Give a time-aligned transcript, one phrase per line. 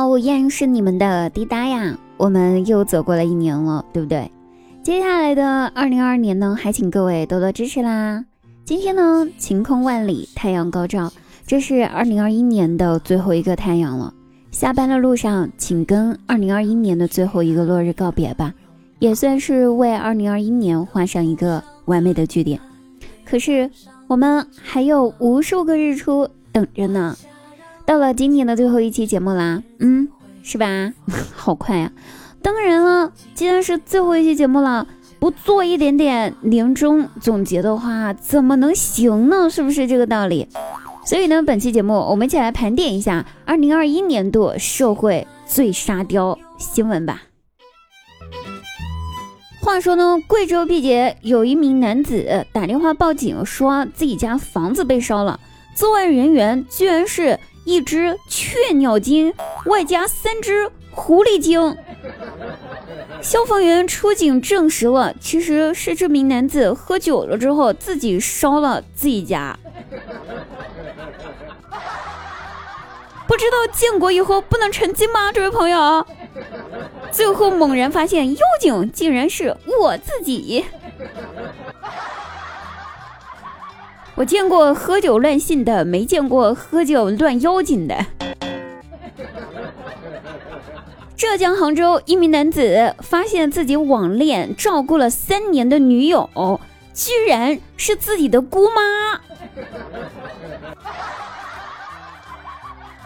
[0.00, 1.94] 好，我依然是你们的滴答呀。
[2.16, 4.30] 我们又走过了一年了，对不对？
[4.82, 8.24] 接下来的二零二二年呢，还请各位多多支持啦。
[8.64, 11.12] 今天呢，晴空万里，太阳高照，
[11.46, 14.14] 这是二零二一年的最后一个太阳了。
[14.50, 18.54] 下班的路上，请跟二零二一年的最后一个落日告别吧，
[19.00, 22.58] 也算是为二零二一年画上一个完美的句点。
[23.22, 23.70] 可是
[24.06, 27.14] 我们还有无数个日出等着呢。
[27.90, 30.06] 到了今年的最后一期节目啦，嗯，
[30.44, 30.92] 是吧？
[31.34, 31.90] 好快呀！
[32.40, 34.86] 当然了，既然是最后一期节目了，
[35.18, 39.50] 不做一点点年终总结的话，怎么能行呢？
[39.50, 40.46] 是不是这个道理？
[41.04, 47.22] 所以呢，本期节目我们一起来盘点一下二零二一年度社会最沙雕新闻吧。
[49.60, 55.40] 话说呢，贵州毕节有一名男子打电话报警，说自己家房子被烧了，
[55.74, 57.36] 作案人员居然是。
[57.64, 59.32] 一只雀鸟精，
[59.66, 61.76] 外加三只狐狸精。
[63.22, 69.58] 消防员出警证实了，其实是这名男子喝酒了之后自己烧了自己家。
[73.28, 75.30] 不知道建国以后不能成精吗？
[75.30, 76.04] 这位朋友，
[77.12, 80.64] 最后猛然发现妖精竟然是我自己。
[84.20, 87.96] 我见过喝酒乱性的，没见过喝酒乱妖精的。
[91.16, 96.28] 浙江杭州一名男子发现自己网恋照顾了三年的女友，
[96.92, 99.22] 居然是自己的姑妈。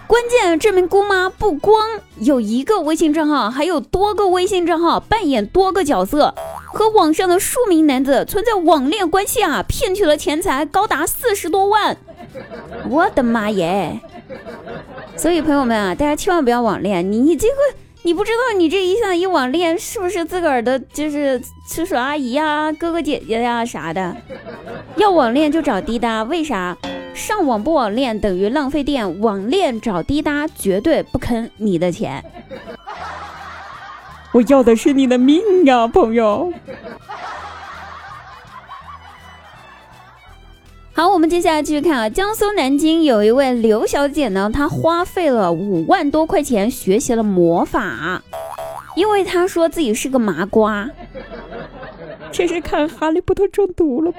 [0.08, 6.34] 关键，这名姑妈不光有一个微信账号，还有多个微信账号，扮演多个角色，
[6.74, 11.96] 和网上的数名男子存在网恋关系啊，骗取了钱财高达四十多万。
[12.90, 14.00] 我的妈耶！
[15.16, 17.54] 所以朋友们啊，大家千万不要网恋，你你这个
[18.02, 24.16] 你不知道，你这一下一网恋，是不是自个儿的就是叔叔阿姨呀、哥哥姐姐呀啥的？
[24.96, 26.76] 要网恋就找滴答，为啥？
[27.14, 32.24] 上网不网恋等于浪费电，网恋找滴答绝对不坑你的钱。
[34.34, 35.40] 我要的是你的命
[35.70, 36.52] 啊，朋友。
[40.92, 48.20] 好，我们接下来继续看啊，江苏南京有一位刘小姐呢，她花费了五万多块钱学习了魔法，
[48.96, 50.90] 因为她说自己是个麻瓜。
[52.32, 54.18] 这是看《哈利波特》中毒了吧？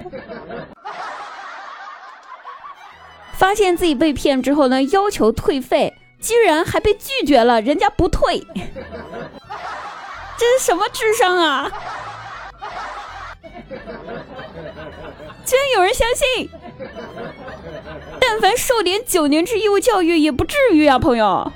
[3.34, 8.42] 发现自己被骗之后呢，要求退费，居然还被拒绝了，人家不退，
[10.38, 11.72] 这是什么智商啊？
[15.46, 16.50] 居然有人相信？
[18.20, 21.52] 但凡受点九年制义务教育也不至于啊，朋友。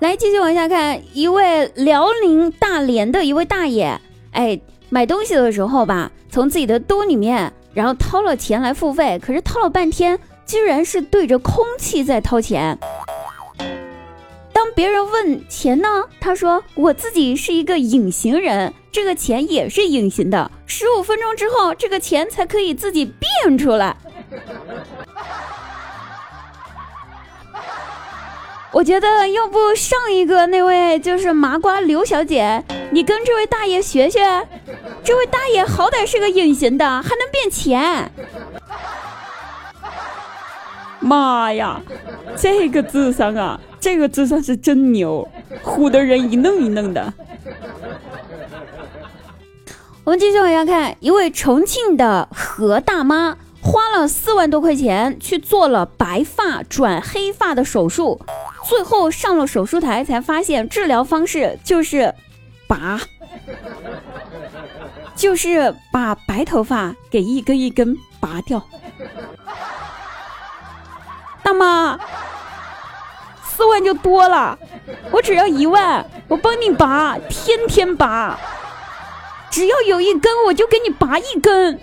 [0.00, 4.00] 来，继续往下看，一位辽宁大连的一位大爷，
[4.32, 7.52] 哎，买东西的时候吧，从自己的兜里面。
[7.72, 12.76] 然后掏了钱来付费，可是掏了半天，居然是对着空气在掏钱。
[14.70, 20.50] 别人问钱呢，他说我自己是一个隐形人，这个钱也是隐形的。
[20.66, 23.96] 十五分钟之后，这个钱才可以自己变出来。
[28.72, 34.46] 我觉得要不上一个那位就是麻瓜刘小姐，你跟这位大爷学学。
[35.02, 38.12] 这位大爷好歹是个隐形的，还能变钱。
[41.00, 41.80] 妈呀，
[42.36, 45.26] 这个智商啊，这个智商是真牛，
[45.64, 47.12] 唬得人一愣一愣的。
[50.04, 58.20] 我们继续往下看，一位重庆的何大妈花了四万多块钱去做了白发转黑发的手术。
[58.68, 62.14] 最后上了手术台，才发现治疗方式就是
[62.68, 63.00] 拔，
[65.16, 68.62] 就是把白头发给一根一根拔掉。
[71.50, 71.98] 大妈，
[73.42, 74.56] 四万就多了，
[75.10, 78.38] 我只要一万，我帮你拔，天天拔，
[79.50, 81.80] 只要有一根我就给你拔一根。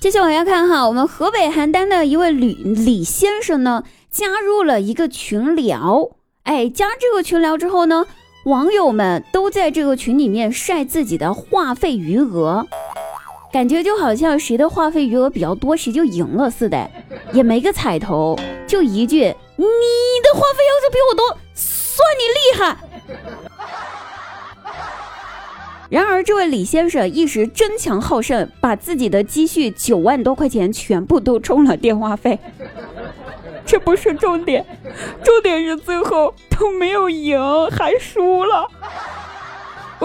[0.00, 6.08] 继续往下看哈，我们河北邯郸的一位吕李先生呢，加入了一个群聊。
[6.44, 8.06] 哎，加这个群聊之后呢，
[8.46, 12.66] 网友们都在这个群里面晒自己的话费余额，
[13.56, 16.90] 感觉就好像谁的话费余额比较多，谁就赢了似的，
[17.32, 22.76] 也没个彩头，就一句你的话费要求比我多，算你厉害。
[25.88, 32.38] 然而，这位李先生一时争强好胜，把自己的积蓄九万多块钱全部都充了电话费。
[33.64, 34.66] 这不是重点，
[35.24, 38.70] 重点是最后都没有赢，还输了。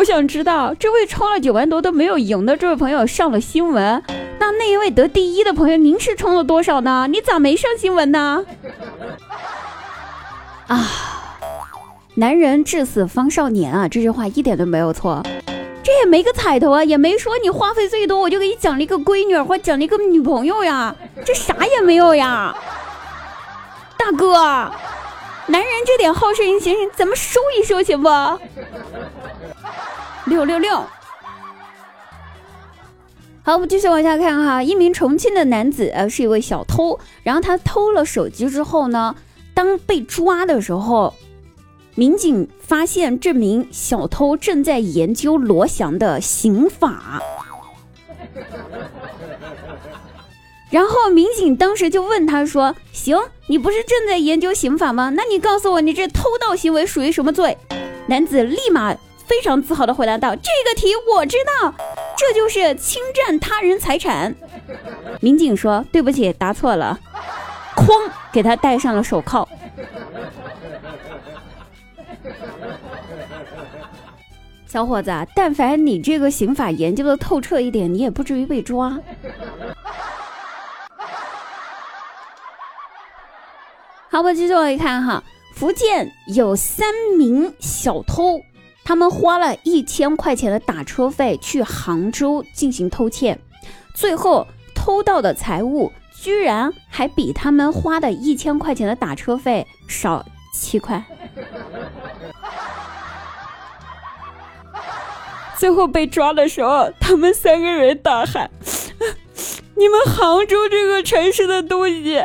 [0.01, 4.01] 我想知道，这位充了九万多都没有赢的这位朋友上了新闻，
[4.39, 7.05] 那那一位得第一的朋友，您是充了多少呢？
[7.07, 8.43] 你咋没上新闻呢？
[10.65, 10.89] 啊，
[12.15, 15.21] 男人至死方少年啊，这句话一点都没有错。
[15.83, 22.55] 这也没个彩头啊，也没说你花费最多我就给你奖励个闺女或奖励个女朋友呀，这啥也没有呀，
[23.99, 24.33] 大哥，
[25.45, 28.09] 男人这点好胜心咱们收一收行不？
[30.25, 30.85] 六六六，
[33.43, 34.61] 好，我们继续往下看哈。
[34.61, 39.15] 一名重庆的男子呃是一位小偷，然后他偷了手机之后呢，
[39.53, 41.13] 当被抓的时候。
[41.93, 47.21] 民警发现这名小偷正在研究罗翔的刑法，
[50.71, 55.09] 然后民警当时就问他说：“行，你不是正在研究刑法吗？
[55.09, 57.57] 那你告诉我，你这偷盗行为属于什么罪？”
[58.07, 58.95] 男子立马
[59.31, 61.73] 非常自豪的回答道：“这个题我知道，
[62.17, 64.35] 这就是侵占他人财产。”
[65.21, 66.99] 民警说：“对不起，答错了。”
[67.77, 69.47] 哐，给他戴上了手铐。
[74.67, 78.99] 小伙子，但凡你这个刑法研究的透彻一点，你也不至于被抓。
[84.09, 85.23] 好，我们继续来看哈，
[85.55, 86.85] 福建有三
[87.17, 88.41] 名小偷，
[88.91, 93.39] 他们花了一千块钱的打车费去杭州进行偷窃，
[93.95, 94.45] 最后
[94.75, 101.01] 偷到的财物居然还比他们花的一千块钱的打车费少七块。
[105.55, 108.51] 最后被抓的时候，他们三个人大喊
[109.75, 112.21] ：“你们杭州这个城市的东西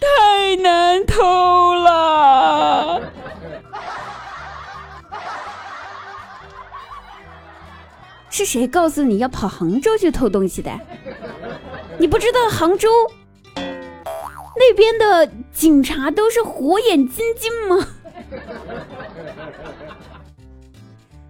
[0.00, 3.00] 太难偷了！”
[8.32, 10.70] 是谁告诉你要跑杭州去偷东西的？
[11.98, 12.88] 你不知道杭州
[14.56, 17.86] 那边的警察都是火眼金睛吗？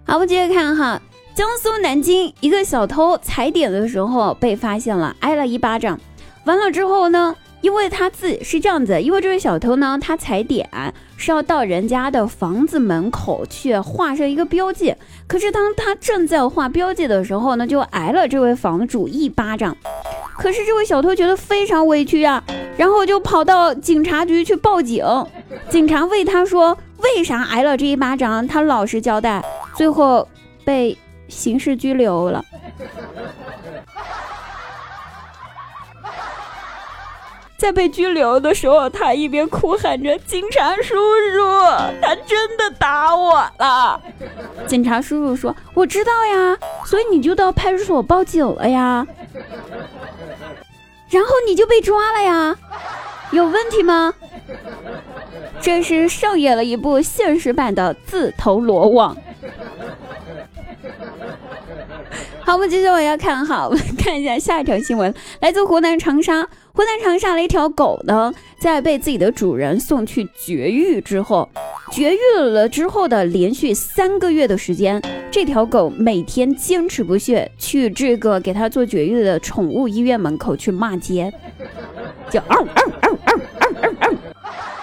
[0.07, 0.99] 好，我们接着看哈。
[1.35, 5.99] 江苏南京一个小偷踩点的时候被发现了，挨了一巴掌。
[6.45, 10.69] 完了之后呢，因为他自是这样子，因为这位小偷呢，他踩点
[11.15, 14.93] 是要到人家的房子门口去画上一个标记。
[15.27, 19.75] 可是当他正在画标记的时候呢，就挨了这位房主一巴掌。
[20.37, 22.43] 可是这位小偷觉得非常委屈啊，
[22.77, 25.05] 然后就跑到警察局去报警。
[25.69, 29.41] 警察问他说：“为啥挨了这一巴掌？”他老实交代，
[29.73, 30.27] 最后
[30.65, 30.97] 被。
[31.29, 32.43] 刑事拘留了，
[37.63, 41.39] 在被拘留的时候，他一边哭喊着：“警察叔叔，
[42.01, 44.01] 他真的打我了。”
[44.67, 49.07] 警察叔叔说：“我知道呀，所以你就到派出所报警了呀，
[51.09, 52.53] 然后你就被抓了呀，
[53.31, 54.13] 有问题吗？”
[55.61, 59.15] 这是上演了一部现实版的自投罗网。
[62.41, 66.45] 好，我们接着往下看哈，我们看一下下一条新闻，来自湖南长沙。
[66.75, 71.47] 湖南长沙的一条狗呢，在被自己的主人送去绝育之后，
[71.91, 74.99] 绝育了之后的连续三个月的时间，
[75.29, 81.31] 这条狗每天坚持不懈去这个给它做绝育的宠物医院门口去骂街，
[82.31, 83.39] 就嗷嗷嗷嗷
[83.83, 84.15] 嗷嗷，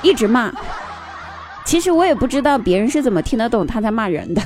[0.01, 0.53] 一直骂。
[1.65, 4.41] 其实我也不知道别人是怎么听得懂他在骂人的。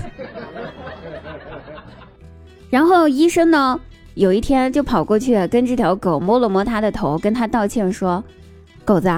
[2.71, 3.79] 然后医生呢，
[4.15, 8.23] 有一天就跑过去跟这条狗摸了摸它的头，跟它道歉说
[8.85, 9.11] ：“狗子，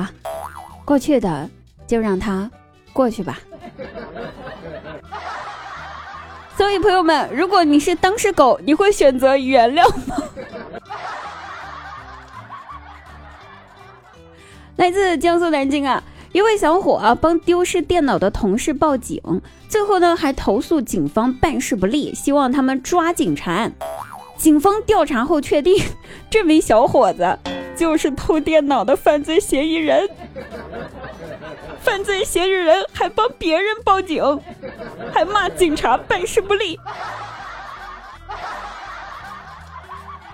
[0.84, 1.48] 过去的
[1.86, 2.50] 就让它
[2.94, 3.38] 过去吧。”
[6.56, 10.16] 所以朋友们，如果你是当事狗，你会选择原谅吗？
[14.76, 16.02] 来自江苏南京啊。
[16.32, 19.22] 一位小伙啊，帮丢失电脑的同事报警，
[19.68, 23.72] 最后呢还投诉警方办事不力，希望他们抓紧查案。
[24.36, 25.74] 警方调查后确定，
[26.30, 27.38] 这名小伙子
[27.76, 30.08] 就是偷电脑的犯罪嫌疑人。
[31.80, 34.40] 犯罪嫌疑人还帮别人报警，
[35.12, 36.78] 还骂警察办事不力。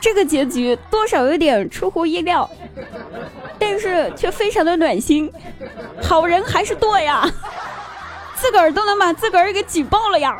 [0.00, 2.48] 这个结局多少有点出乎意料，
[3.58, 5.30] 但是却非常的暖心。
[6.02, 7.24] 好人还是多呀，
[8.34, 10.36] 自个儿都能把自个儿给举报了呀。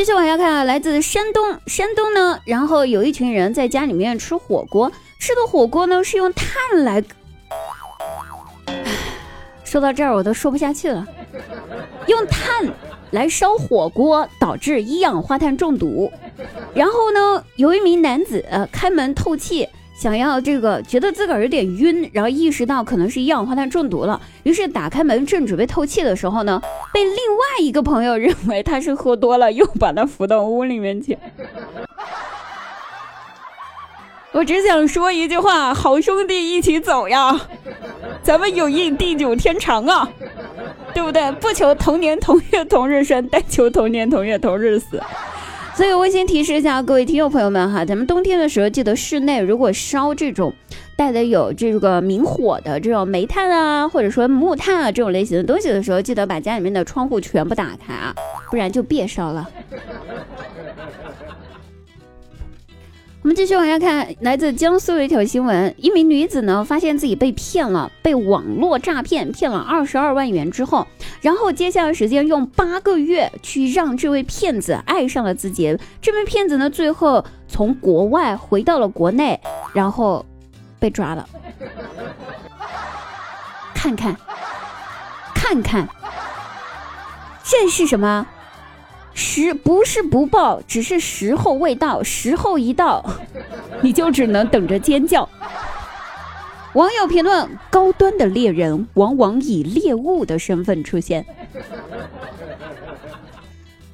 [0.00, 6.46] 继续往下看啊，来自山东，山东呢，然后有一群人在家里面吃火锅，吃的火锅呢是用碳
[6.84, 7.04] 来。
[9.62, 11.06] 说到这儿我都说不下去了，
[12.06, 12.66] 用碳
[13.10, 16.10] 来烧火锅导致一氧化碳中毒，
[16.72, 18.42] 然后呢，有一名男子
[18.72, 19.68] 开门透气。
[20.00, 31.18] 想要这个，觉得自个儿有点晕，然后意识到可能是一氧化碳中毒了，于是打开门正准备透气的时候呢， 被另外一个朋友认为他是喝多了，又把他扶到屋里面去。
[34.32, 37.38] 我只想说一句话：好兄弟一起走呀，
[38.22, 40.08] 咱们友谊地久天长啊，
[40.94, 41.30] 对不对？
[41.32, 44.98] 不求同年同月同日生，但求同年同月同日死。
[45.76, 50.52] 所以温馨提示一下各位听众朋友们哈，咱们冬天的时候记得室内如果烧这种
[50.94, 58.14] 带的有这个明火的这种煤炭啊，或者说木炭啊这种类型的东西的时候，记得把家里面的窗户全部打开啊，
[58.50, 59.48] 不然就别烧了。
[63.22, 70.86] 我们继续往下看，来自江苏的一条新闻：一名女子呢，发现自己被骗了，被网络诈骗骗了二十二万元之后，
[71.20, 75.76] 然后接下来时间用八个月去让这位骗子爱上了自己。
[76.00, 79.38] 这名骗子呢，最后从国外回到了国内，
[79.74, 80.24] 然后
[80.78, 81.28] 被抓了。
[83.74, 84.16] 看看，
[85.34, 85.86] 看看，
[87.44, 88.26] 这是什么？
[89.32, 92.02] 时不是不报，只是时候未到。
[92.02, 93.04] 时候一到，
[93.80, 95.28] 你就只能等着尖叫。
[96.72, 101.24] 网友评论：高端的猎人往往以猎物的身份出现。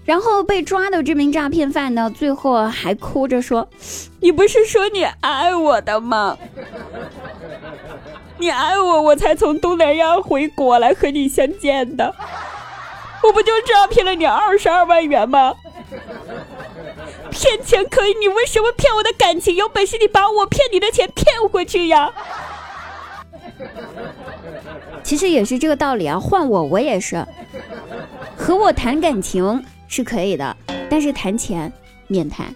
[0.07, 3.69] 然后被抓的这名诈骗犯呢，最后还哭着说
[4.21, 6.39] ：“你不是说你爱我的吗？
[8.39, 12.15] 你爱我，我才从东南亚回国来和你相见的。”
[13.27, 15.55] 我不就诈骗了你二十二万元吗？
[17.31, 19.55] 骗钱可以，你为什么骗我的感情？
[19.55, 22.11] 有本事你把我骗你的钱骗回去呀！
[25.03, 27.25] 其实也是这个道理啊，换我我也是，
[28.37, 30.57] 和我谈感情是可以的，
[30.89, 31.73] 但是谈钱
[32.07, 32.47] 免谈。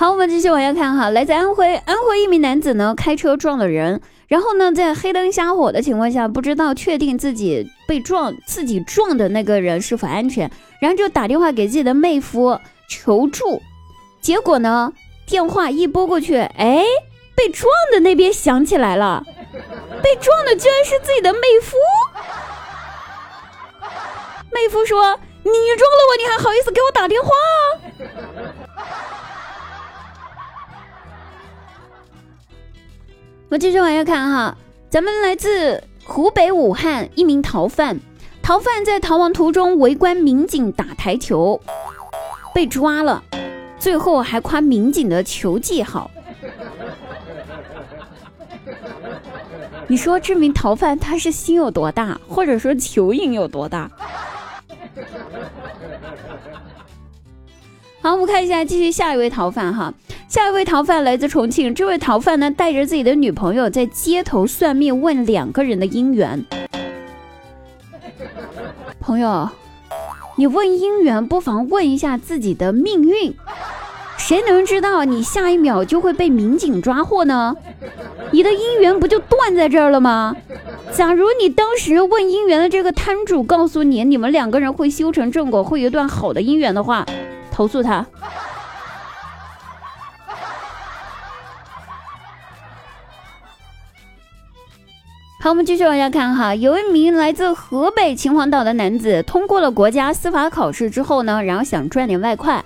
[0.00, 4.00] 好，我们继续往下看哈，来自安徽，安徽一名男子呢开车撞了人。
[4.28, 10.48] 然后呢，在黑灯瞎火的情况下，不知道确定自己被撞，自己撞的那个人是否安全，
[10.80, 13.60] 然后就打电话给自己的妹夫求助。
[14.20, 14.92] 结果呢，
[15.26, 16.84] 电话一拨过去，哎，
[17.34, 19.24] 被撞的那边响起来了，
[20.00, 21.76] 被撞的居然是自己的妹夫。
[24.52, 27.28] 妹夫说：“你撞了我，你还好意思给我打电话？”
[33.50, 34.54] 我继续往下看哈，
[34.90, 37.98] 咱们来自湖北武汉一名逃犯，
[38.42, 41.58] 逃犯在逃亡途中围观民警打台球，
[42.54, 43.22] 被抓了，
[43.78, 46.10] 最后还夸民警的球技好。
[49.86, 53.90] 你说这名逃犯他是心有多大，或者说球瘾有多大？
[58.02, 59.94] 好，我们看一下，继续下一位逃犯哈。
[60.28, 66.44] 下一位逃犯来自重庆，这位逃犯呢带着自己的女朋友在街头算命，问两个人的姻缘。
[69.00, 69.48] 朋友，
[70.36, 73.34] 你问姻缘，不妨问一下自己的命运。
[74.18, 77.56] 谁能知道你下一秒就会被民警抓获呢？
[78.30, 80.36] 你的姻缘不就断在这儿了吗？
[80.92, 87.06] 假如你当时问姻缘的这个摊主告诉你，你们两个人会修成正果，会有一段好的姻缘的话，
[87.50, 88.04] 投诉他。
[95.40, 96.52] 好，我们继续往下看哈。
[96.52, 102.64] 有一名来自河北秦皇岛的男子，通过了国家司法考试之后呢，然后想赚点外快。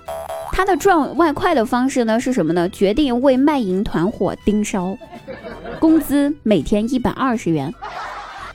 [0.51, 2.67] 他的赚外快的方式呢是什么呢？
[2.69, 4.97] 决定为卖淫团伙盯梢，
[5.79, 7.71] 工资每天一百二十元。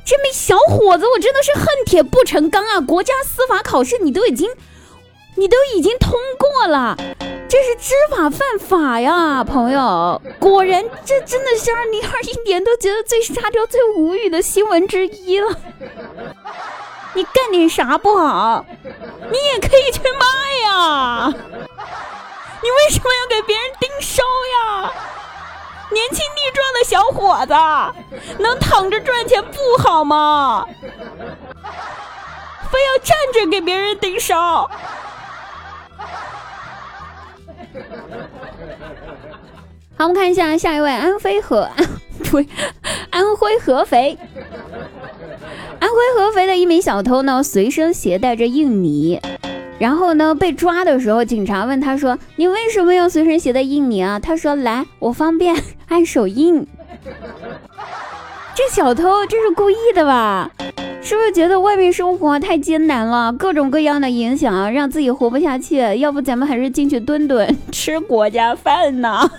[0.04, 2.80] 这名小伙子，我真的是恨铁不成钢啊！
[2.80, 4.50] 国家司法考试你都已经，
[5.37, 6.96] 你都已经通过了。
[7.49, 10.21] 这是知法犯法呀，朋友！
[10.38, 15.57] 果然，这真的是二零二一年都觉得最沙雕、最无语的新闻之一了。
[17.14, 18.64] 你干点啥不好？
[19.31, 21.33] 你也可以去卖呀！
[22.61, 24.93] 你为什么要给别人盯梢呀？
[25.90, 27.55] 年轻力壮的小伙子，
[28.43, 30.67] 能躺着赚钱不好吗？
[32.71, 34.71] 非要站着给别人盯梢。
[39.99, 41.85] 好，我们看一下下一位，安徽合安
[42.31, 42.38] 不，
[43.11, 44.17] 安徽合肥。
[45.81, 49.21] 安徽合肥的一名小偷呢，随身携带着印泥，
[49.81, 56.64] 然后呢被抓的时候，警察问他说：“你为什么要随身携带印泥啊？”他说：“来，我方便按手印。”
[58.55, 60.49] 这小偷这是故意的吧？
[61.08, 65.78] 是不是觉得外面生活太艰难了，各种各样的影响让自己活不下去？
[66.00, 69.18] 要不咱们还是进去蹲蹲， 吃国家饭呢？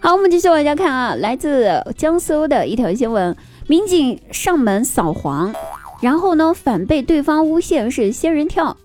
[0.00, 3.36] 好，我们继续往下看啊，来自江苏的一条新闻：
[3.68, 5.54] 民警上门扫黄，
[6.00, 8.76] 然后呢反被对方诬陷是仙人跳。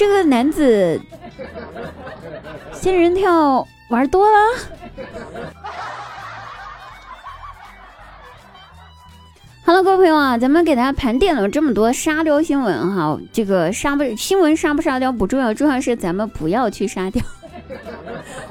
[0.00, 0.98] 这个男子
[2.72, 4.38] 仙人跳玩多了。
[9.62, 17.22] 好了，各位朋友啊，咱们给大家盘点了这么多沙雕新闻哈，这个沙不新闻沙不沙雕不重要，重要是咱们不要去沙雕。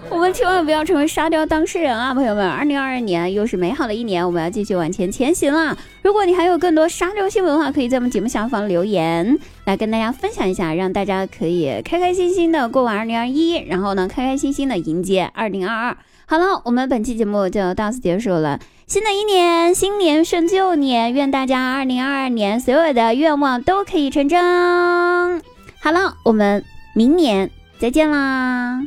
[0.10, 2.50] 我们千万不要成为沙雕当事人啊，朋友们！
[2.50, 5.78] 二零二二年又是美好的一年，我们要继续往前前行了。
[6.02, 15.98] 如果你还有更多沙雕新闻的话，可以在我们节目下方留言，来跟大家分享一下，让大家可以开开心心的过完二零二一，然后呢，开开心心的迎接二零二二。
[16.26, 18.60] 好了，我们本期节目就到此结束了。
[18.88, 25.42] 新的一年，新年胜旧年，愿大家二零二二年所有的愿望都可以成真。
[25.82, 27.50] 好了，我们明年
[27.80, 28.82] 再见啦！